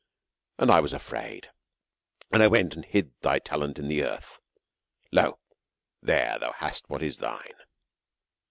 And 0.57 0.71
Izvas 0.71 0.93
afraid, 0.93 1.51
and 2.31 2.49
went 2.49 2.73
and 2.75 2.83
hid 2.85 3.15
thi/ 3.19 3.37
talent 3.37 3.77
in 3.77 3.87
the 3.87 4.03
earth, 4.03 4.39
Lo 5.11 5.37
there 6.01 6.39
thou 6.39 6.53
hast 6.53 6.87
that 6.87 7.03
is 7.03 7.17
thine. 7.17 7.53